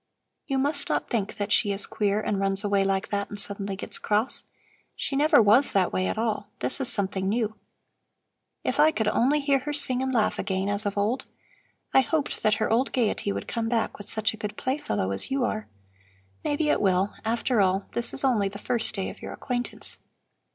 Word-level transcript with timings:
You 0.47 0.57
must 0.57 0.89
not 0.89 1.11
think 1.11 1.35
that 1.37 1.51
she 1.51 1.71
is 1.71 1.85
queer 1.85 2.19
and 2.19 2.39
runs 2.39 2.63
away 2.63 2.83
like 2.83 3.09
that 3.09 3.29
and 3.29 3.39
suddenly 3.39 3.75
gets 3.75 3.99
cross. 3.99 4.45
She 4.95 5.15
never 5.15 5.39
was 5.43 5.73
that 5.73 5.93
way 5.93 6.07
at 6.07 6.17
all; 6.17 6.49
this 6.57 6.81
is 6.81 6.91
something 6.91 7.29
new. 7.29 7.53
If 8.63 8.79
I 8.79 8.91
only 9.11 9.39
could 9.41 9.45
hear 9.45 9.59
her 9.59 9.73
sing 9.73 10.01
and 10.01 10.11
laugh 10.11 10.39
again 10.39 10.69
as 10.69 10.87
of 10.87 10.97
old. 10.97 11.27
I 11.93 12.01
hoped 12.01 12.41
that 12.41 12.55
her 12.55 12.67
old 12.71 12.93
gaiety 12.93 13.31
would 13.31 13.47
come 13.47 13.69
back 13.69 13.99
with 13.99 14.09
such 14.09 14.33
a 14.33 14.37
good 14.37 14.57
playfellow 14.57 15.11
as 15.11 15.29
you 15.29 15.45
are. 15.45 15.67
Maybe 16.43 16.69
it 16.71 16.81
will; 16.81 17.13
after 17.23 17.61
all, 17.61 17.85
this 17.91 18.11
is 18.11 18.23
only 18.23 18.47
the 18.49 18.57
first 18.57 18.95
day 18.95 19.11
of 19.11 19.21
your 19.21 19.33
acquaintance. 19.33 19.99